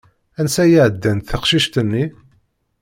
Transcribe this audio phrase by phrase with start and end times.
[0.39, 2.05] Ansa i ɛeddant teqcicin-nni?